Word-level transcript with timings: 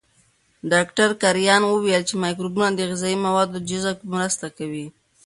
ډاکټر 0.71 1.09
کرایان 1.21 1.61
وویل 1.65 2.03
چې 2.09 2.15
مایکروبونه 2.23 2.69
د 2.75 2.81
غذایي 2.89 3.17
موادو 3.25 3.63
جذب 3.69 3.95
کې 4.01 4.07
مرسته 4.15 4.47
کوي. 4.57 4.85